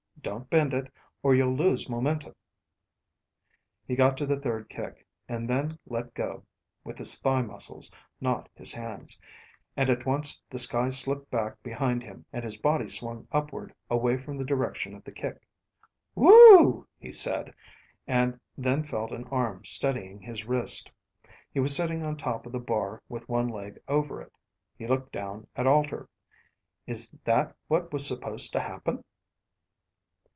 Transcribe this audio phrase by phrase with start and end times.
[0.23, 2.35] "Don't bend it, or you'll loose momentum."
[3.87, 6.45] He got to the third kick, and then let go
[6.83, 7.91] (with his thigh muscles,
[8.21, 9.17] not his hands)
[9.75, 14.15] and at once the sky slipped back behind him and his body swung upward away
[14.15, 15.41] from the direction of the kick.
[16.15, 17.55] "Whoooo," he said,
[18.05, 20.91] and then felt an arm steadying his wrist.
[21.51, 24.31] He was sitting on top of the bar with one leg over it.
[24.75, 26.07] He looked down at Alter.
[26.85, 29.03] "Is that what was supposed to happen?"